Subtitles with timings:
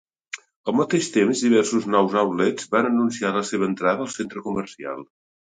[0.71, 5.07] Al mateix temps, diversos nous outlets van anunciar la seva entrada al centre comercial.